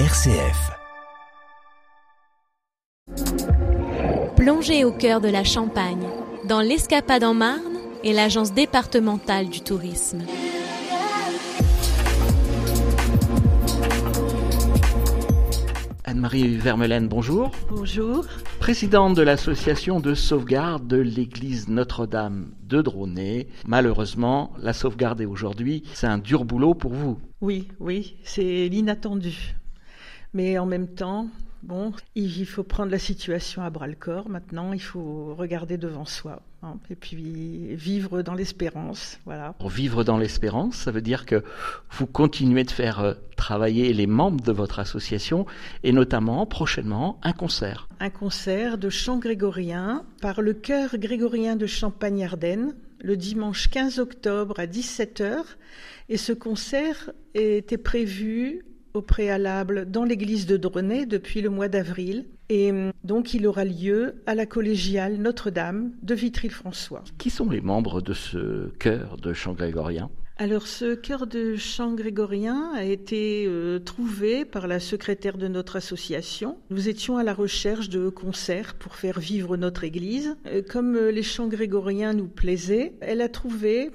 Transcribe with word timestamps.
RCF. 0.00 0.72
Plongez 4.34 4.84
au 4.84 4.90
cœur 4.90 5.20
de 5.20 5.28
la 5.28 5.44
Champagne, 5.44 6.04
dans 6.48 6.60
l'Escapade 6.60 7.22
en 7.22 7.32
Marne 7.32 7.78
et 8.02 8.12
l'Agence 8.12 8.52
départementale 8.52 9.48
du 9.48 9.60
tourisme. 9.60 10.24
Anne-Marie 16.04 16.56
Vermelaine, 16.56 17.06
bonjour. 17.06 17.52
Bonjour. 17.70 18.24
Présidente 18.58 19.14
de 19.14 19.22
l'association 19.22 20.00
de 20.00 20.14
sauvegarde 20.14 20.88
de 20.88 20.96
l'église 20.96 21.68
Notre-Dame 21.68 22.50
de 22.64 22.82
Dronay. 22.82 23.46
Malheureusement, 23.64 24.54
la 24.60 24.72
sauvegarde 24.72 25.20
est 25.20 25.26
aujourd'hui, 25.26 25.84
c'est 25.92 26.08
un 26.08 26.18
dur 26.18 26.44
boulot 26.44 26.74
pour 26.74 26.94
vous. 26.94 27.20
Oui, 27.40 27.68
oui, 27.78 28.16
c'est 28.24 28.68
l'inattendu. 28.68 29.54
Mais 30.34 30.58
en 30.58 30.66
même 30.66 30.88
temps, 30.88 31.28
bon, 31.62 31.92
il 32.16 32.44
faut 32.44 32.64
prendre 32.64 32.90
la 32.90 32.98
situation 32.98 33.62
à 33.62 33.70
bras 33.70 33.86
le 33.86 33.94
corps. 33.94 34.28
Maintenant, 34.28 34.72
il 34.72 34.82
faut 34.82 35.34
regarder 35.34 35.78
devant 35.78 36.04
soi 36.04 36.42
hein, 36.62 36.76
et 36.90 36.96
puis 36.96 37.74
vivre 37.76 38.22
dans 38.22 38.34
l'espérance. 38.34 39.18
Voilà. 39.24 39.54
Pour 39.60 39.70
vivre 39.70 40.02
dans 40.02 40.18
l'espérance, 40.18 40.74
ça 40.74 40.90
veut 40.90 41.02
dire 41.02 41.24
que 41.24 41.44
vous 41.90 42.06
continuez 42.06 42.64
de 42.64 42.72
faire 42.72 43.00
euh, 43.00 43.14
travailler 43.36 43.92
les 43.92 44.08
membres 44.08 44.44
de 44.44 44.52
votre 44.52 44.80
association 44.80 45.46
et 45.84 45.92
notamment 45.92 46.46
prochainement 46.46 47.18
un 47.22 47.32
concert. 47.32 47.88
Un 48.00 48.10
concert 48.10 48.76
de 48.76 48.90
chant 48.90 49.18
grégorien 49.18 50.04
par 50.20 50.42
le 50.42 50.52
chœur 50.52 50.98
grégorien 50.98 51.54
de 51.54 51.66
Champagne-Ardenne 51.66 52.74
le 53.00 53.16
dimanche 53.18 53.68
15 53.68 53.98
octobre 53.98 54.58
à 54.58 54.66
17h 54.66 55.42
et 56.08 56.16
ce 56.16 56.32
concert 56.32 57.10
était 57.34 57.76
prévu 57.76 58.64
au 58.94 59.02
préalable 59.02 59.90
dans 59.90 60.04
l'église 60.04 60.46
de 60.46 60.56
Dronay 60.56 61.04
depuis 61.04 61.42
le 61.42 61.50
mois 61.50 61.68
d'avril. 61.68 62.26
Et 62.48 62.70
hum, 62.70 62.92
donc 63.02 63.34
il 63.34 63.46
aura 63.46 63.64
lieu 63.64 64.22
à 64.26 64.36
la 64.36 64.46
collégiale 64.46 65.16
Notre-Dame 65.16 65.92
de 66.02 66.14
Vitry-François. 66.14 67.02
Qui 67.18 67.30
sont 67.30 67.50
les 67.50 67.60
membres 67.60 68.00
de 68.00 68.14
ce 68.14 68.68
chœur 68.78 69.16
de 69.16 69.32
chant 69.32 69.52
grégorien 69.52 70.10
alors 70.36 70.66
ce 70.66 70.96
chœur 70.96 71.28
de 71.28 71.54
chant 71.54 71.94
grégorien 71.94 72.72
a 72.74 72.82
été 72.82 73.44
euh, 73.46 73.78
trouvé 73.78 74.44
par 74.44 74.66
la 74.66 74.80
secrétaire 74.80 75.38
de 75.38 75.46
notre 75.46 75.76
association. 75.76 76.58
Nous 76.70 76.88
étions 76.88 77.16
à 77.16 77.22
la 77.22 77.32
recherche 77.32 77.88
de 77.88 78.08
concerts 78.08 78.74
pour 78.74 78.96
faire 78.96 79.20
vivre 79.20 79.56
notre 79.56 79.84
église. 79.84 80.36
Euh, 80.48 80.60
comme 80.68 80.96
euh, 80.96 81.12
les 81.12 81.22
chants 81.22 81.46
grégoriens 81.46 82.14
nous 82.14 82.26
plaisaient, 82.26 82.94
elle 83.00 83.20
a 83.20 83.28
trouvé 83.28 83.92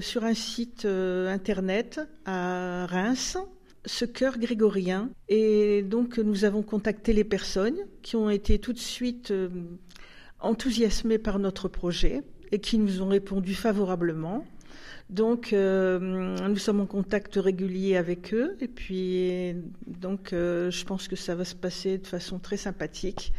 sur 0.00 0.24
un 0.24 0.34
site 0.34 0.84
internet 0.84 2.00
à 2.24 2.86
Reims 2.86 3.36
ce 3.84 4.04
chœur 4.04 4.38
grégorien. 4.38 5.10
Et 5.28 5.82
donc 5.82 6.18
nous 6.18 6.44
avons 6.44 6.62
contacté 6.62 7.12
les 7.12 7.24
personnes 7.24 7.78
qui 8.02 8.16
ont 8.16 8.30
été 8.30 8.58
tout 8.58 8.72
de 8.72 8.78
suite 8.78 9.30
euh, 9.30 9.48
enthousiasmées 10.40 11.18
par 11.18 11.38
notre 11.38 11.68
projet 11.68 12.22
et 12.52 12.58
qui 12.58 12.78
nous 12.78 13.02
ont 13.02 13.08
répondu 13.08 13.54
favorablement. 13.54 14.44
Donc 15.08 15.52
euh, 15.52 15.98
nous 16.48 16.56
sommes 16.56 16.80
en 16.80 16.86
contact 16.86 17.34
régulier 17.34 17.96
avec 17.96 18.32
eux 18.32 18.56
et 18.60 18.68
puis 18.68 19.56
donc 19.86 20.32
euh, 20.32 20.70
je 20.70 20.84
pense 20.84 21.08
que 21.08 21.16
ça 21.16 21.34
va 21.34 21.44
se 21.44 21.56
passer 21.56 21.98
de 21.98 22.06
façon 22.06 22.38
très 22.38 22.56
sympathique 22.56 23.32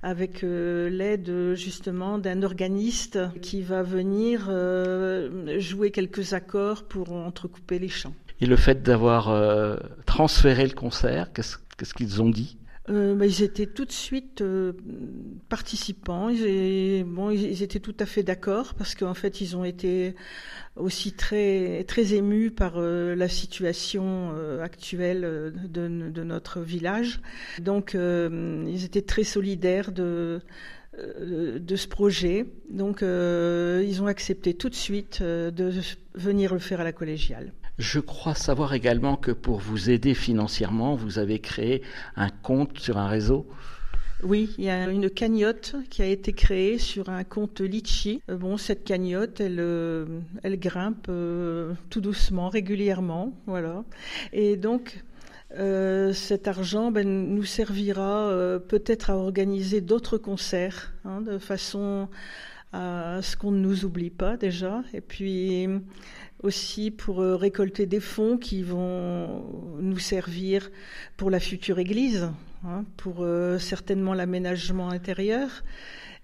avec 0.00 0.42
l'aide 0.42 1.54
justement 1.54 2.18
d'un 2.18 2.44
organiste 2.44 3.18
qui 3.42 3.62
va 3.62 3.82
venir 3.82 4.48
jouer 5.58 5.90
quelques 5.90 6.34
accords 6.34 6.84
pour 6.84 7.10
entrecouper 7.10 7.80
les 7.80 7.88
chants. 7.88 8.14
Et 8.40 8.46
le 8.46 8.56
fait 8.56 8.82
d'avoir 8.82 9.30
euh, 9.30 9.76
transféré 10.06 10.64
le 10.66 10.74
concert, 10.74 11.32
qu'est-ce 11.32 11.94
qu'ils 11.94 12.22
ont 12.22 12.30
dit? 12.30 12.56
Euh, 12.88 13.14
bah, 13.14 13.26
ils 13.26 13.42
étaient 13.42 13.66
tout 13.66 13.84
de 13.84 13.92
suite 13.92 14.40
euh, 14.40 14.72
participants. 15.48 16.28
Ils, 16.28 17.04
bon, 17.04 17.30
ils, 17.30 17.62
étaient 17.62 17.80
tout 17.80 17.96
à 17.98 18.06
fait 18.06 18.22
d'accord 18.22 18.74
parce 18.74 18.94
qu'en 18.94 19.14
fait, 19.14 19.40
ils 19.40 19.56
ont 19.56 19.64
été 19.64 20.14
aussi 20.76 21.12
très 21.12 21.84
très 21.84 22.14
émus 22.14 22.50
par 22.52 22.80
la 22.80 23.28
situation 23.28 24.32
actuelle 24.62 25.52
de, 25.68 26.22
notre 26.22 26.60
village. 26.60 27.20
Donc, 27.58 27.94
ils 27.94 28.84
étaient 28.84 29.02
très 29.02 29.24
solidaires 29.24 29.90
de 29.90 30.40
ce 30.94 31.88
projet. 31.88 32.46
Donc, 32.70 33.00
ils 33.02 34.02
ont 34.02 34.06
accepté 34.06 34.54
tout 34.54 34.68
de 34.68 34.76
suite 34.76 35.20
de 35.20 35.72
venir 36.14 36.54
le 36.54 36.60
faire 36.60 36.80
à 36.80 36.84
la 36.84 36.92
collégiale. 36.92 37.52
Je 37.78 38.00
crois 38.00 38.34
savoir 38.34 38.74
également 38.74 39.16
que 39.16 39.30
pour 39.30 39.58
vous 39.58 39.88
aider 39.88 40.14
financièrement, 40.14 40.96
vous 40.96 41.20
avez 41.20 41.38
créé 41.38 41.82
un 42.16 42.28
compte 42.28 42.78
sur 42.78 42.98
un 42.98 43.06
réseau. 43.06 43.46
Oui, 44.24 44.52
il 44.58 44.64
y 44.64 44.70
a 44.70 44.90
une 44.90 45.08
cagnotte 45.08 45.76
qui 45.88 46.02
a 46.02 46.06
été 46.06 46.32
créée 46.32 46.78
sur 46.78 47.08
un 47.08 47.22
compte 47.22 47.60
Litchi. 47.60 48.20
Euh, 48.28 48.36
bon, 48.36 48.56
cette 48.56 48.82
cagnotte, 48.82 49.40
elle, 49.40 49.60
euh, 49.60 50.06
elle 50.42 50.58
grimpe 50.58 51.06
euh, 51.08 51.74
tout 51.88 52.00
doucement, 52.00 52.48
régulièrement, 52.48 53.32
voilà. 53.46 53.84
Et 54.32 54.56
donc, 54.56 55.04
cet 55.50 56.48
argent 56.48 56.90
ben, 56.90 57.08
nous 57.08 57.44
servira 57.44 58.30
peut-être 58.68 59.08
à 59.10 59.16
organiser 59.16 59.80
d'autres 59.80 60.18
concerts, 60.18 60.92
hein, 61.06 61.22
de 61.22 61.38
façon 61.38 62.08
à 62.74 63.20
ce 63.22 63.34
qu'on 63.34 63.50
ne 63.50 63.58
nous 63.58 63.86
oublie 63.86 64.10
pas 64.10 64.36
déjà. 64.36 64.82
Et 64.92 65.00
puis 65.00 65.66
aussi 66.42 66.90
pour 66.90 67.20
euh, 67.20 67.36
récolter 67.36 67.86
des 67.86 68.00
fonds 68.00 68.38
qui 68.38 68.62
vont 68.62 69.44
nous 69.80 69.98
servir 69.98 70.70
pour 71.16 71.30
la 71.30 71.40
future 71.40 71.78
église, 71.78 72.30
hein, 72.64 72.84
pour 72.96 73.18
euh, 73.20 73.58
certainement 73.58 74.14
l'aménagement 74.14 74.90
intérieur. 74.90 75.48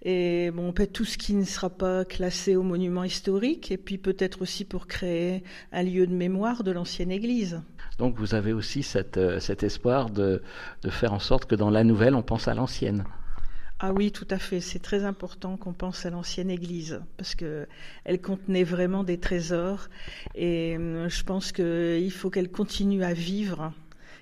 Et 0.03 0.51
bon, 0.51 0.73
peut 0.73 0.87
tout 0.87 1.07
ce 1.07 1.17
qui 1.17 1.35
ne 1.35 1.45
sera 1.45 1.71
pas 1.71 2.05
classé 2.05 2.57
au 2.57 2.63
monument 2.63 3.05
historique, 3.05 3.71
et 3.73 3.79
puis 3.79 3.97
peut-être 3.97 4.43
aussi 4.43 4.65
pour 4.65 4.87
créer 4.87 5.43
un 5.73 5.83
lieu 5.83 6.07
de 6.07 6.15
mémoire 6.15 6.63
de 6.63 6.71
l'ancienne 6.71 7.11
église. 7.11 7.63
Donc 7.99 8.17
vous 8.19 8.35
avez 8.35 8.53
aussi 8.53 8.87
euh, 9.17 9.41
cet 9.41 9.63
espoir 9.63 10.11
de 10.11 10.43
faire 10.91 11.15
en 11.15 11.21
sorte 11.21 11.47
que 11.47 11.55
dans 11.55 11.71
la 11.71 11.85
nouvelle, 11.85 12.15
on 12.15 12.23
pense 12.23 12.49
à 12.49 12.55
l'ancienne. 12.55 13.05
Ah 13.87 13.93
oui, 13.93 14.13
tout 14.13 14.27
à 14.31 14.39
fait. 14.39 14.61
C'est 14.61 14.79
très 14.79 15.05
important 15.05 15.59
qu'on 15.59 15.75
pense 15.75 16.07
à 16.07 16.11
l'ancienne 16.11 16.49
église 16.49 17.03
parce 17.19 17.35
que 17.35 17.67
elle 18.07 18.19
contenait 18.19 18.65
vraiment 18.65 19.05
des 19.05 19.19
trésors 19.19 19.91
et 20.35 20.77
hum, 20.79 21.11
je 21.11 21.23
pense 21.23 21.53
qu'il 21.53 22.11
faut 22.11 22.31
qu'elle 22.31 22.51
continue 22.51 23.05
à 23.05 23.13
vivre, 23.13 23.75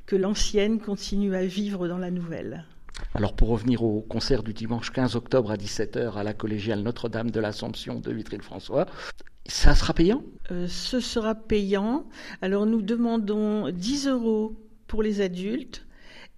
que 0.04 0.16
l'ancienne 0.16 0.80
continue 0.80 1.36
à 1.36 1.44
vivre 1.44 1.86
dans 1.86 1.98
la 1.98 2.10
nouvelle. 2.10 2.64
Alors 3.14 3.36
pour 3.36 3.50
revenir 3.50 3.84
au 3.84 4.00
concert 4.00 4.42
du 4.42 4.52
dimanche 4.52 4.90
15 4.90 5.14
octobre 5.14 5.52
à 5.52 5.56
17h 5.56 6.14
à 6.14 6.24
la 6.24 6.34
collégiale 6.34 6.80
Notre-Dame 6.82 7.30
de 7.30 7.38
l'Assomption 7.38 8.00
de 8.00 8.10
Vitry-le-François, 8.10 8.86
ça 9.46 9.76
sera 9.76 9.94
payant? 9.94 10.24
Euh, 10.50 10.66
Ce 10.66 10.98
sera 10.98 11.36
payant. 11.36 12.08
Alors 12.40 12.66
nous 12.66 12.82
demandons 12.82 13.70
10 13.70 14.08
euros 14.08 14.56
pour 14.88 15.04
les 15.04 15.20
adultes 15.20 15.86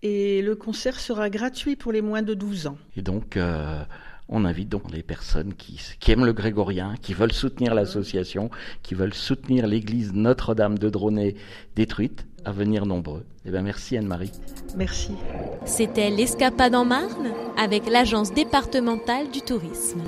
et 0.04 0.42
le 0.42 0.54
concert 0.54 1.00
sera 1.00 1.30
gratuit 1.30 1.76
pour 1.76 1.90
les 1.90 2.02
moins 2.02 2.22
de 2.22 2.34
12 2.34 2.66
ans. 2.68 2.76
Et 2.96 3.02
donc, 3.02 3.38
euh, 3.38 3.82
on 4.28 4.44
invite 4.44 4.68
donc 4.68 4.92
les 4.92 5.02
personnes 5.02 5.54
qui, 5.54 5.80
qui, 5.98 6.12
aiment 6.12 6.26
le 6.26 6.34
grégorien, 6.34 6.94
qui 7.00 7.14
veulent 7.14 7.32
soutenir 7.32 7.74
l'association, 7.74 8.50
qui 8.82 8.94
veulent 8.94 9.14
soutenir 9.14 9.66
l'église 9.66 10.12
Notre-Dame 10.12 10.78
de 10.78 10.90
Dronay 10.90 11.34
détruite, 11.74 12.26
à 12.44 12.52
venir 12.52 12.84
nombreux. 12.84 13.24
Eh 13.46 13.50
bien, 13.50 13.62
merci 13.62 13.96
Anne-Marie. 13.96 14.32
Merci. 14.76 15.12
C'était 15.64 16.10
l'Escapade 16.10 16.74
en 16.74 16.84
Marne 16.84 17.30
avec 17.56 17.88
l'Agence 17.88 18.34
départementale 18.34 19.30
du 19.30 19.40
tourisme. 19.40 20.02